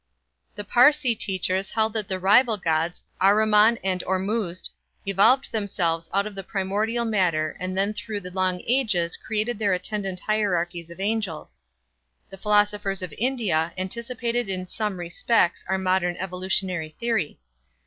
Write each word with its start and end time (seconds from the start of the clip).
The 0.55 0.63
Parsee 0.63 1.13
teachers 1.15 1.69
held 1.69 1.93
that 1.93 2.07
the 2.07 2.17
rival 2.17 2.57
gods, 2.57 3.05
Ahriman 3.21 3.77
and 3.83 4.03
Ormuzd, 4.07 4.71
evolved 5.05 5.51
themselves 5.51 6.09
out 6.11 6.25
of 6.25 6.47
primordial 6.47 7.05
matter 7.05 7.55
and 7.59 7.77
then 7.77 7.93
through 7.93 8.21
the 8.21 8.31
long 8.31 8.63
ages 8.65 9.15
created 9.15 9.59
their 9.59 9.73
attendant 9.73 10.21
hierarchies 10.21 10.89
of 10.89 10.99
angels. 10.99 11.59
The 12.31 12.37
philosophers 12.39 13.03
of 13.03 13.13
India 13.19 13.73
anticipated 13.77 14.49
in 14.49 14.65
some 14.67 14.97
respects 14.97 15.63
our 15.69 15.77
modern 15.77 16.15
evolutionary 16.17 16.95
theory. 16.99 17.39